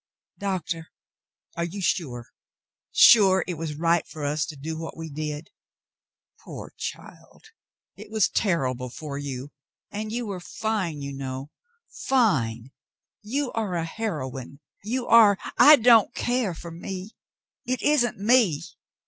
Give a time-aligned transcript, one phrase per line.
[0.39, 0.89] Doctor,
[1.55, 2.29] are you sure—
[2.91, 5.51] sure— it was right for us to do what we did?"
[6.43, 7.45] "Poor child!
[7.95, 9.51] It was terrible for you,
[9.91, 11.51] and you were fine, you know—
[12.09, 12.71] fine;
[13.21, 14.59] you are a heroine—
[14.93, 15.37] you are
[15.69, 17.15] —""I don't care for me.
[17.67, 18.63] It isn't me.